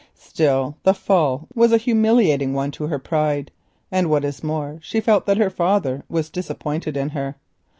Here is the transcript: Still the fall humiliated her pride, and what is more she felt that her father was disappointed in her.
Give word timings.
Still 0.17 0.77
the 0.81 0.95
fall 0.95 1.47
humiliated 1.55 2.49
her 2.79 2.97
pride, 2.97 3.51
and 3.91 4.09
what 4.09 4.25
is 4.25 4.43
more 4.43 4.79
she 4.81 4.99
felt 4.99 5.27
that 5.27 5.37
her 5.37 5.51
father 5.51 6.03
was 6.09 6.31
disappointed 6.31 6.97
in 6.97 7.09
her. 7.09 7.35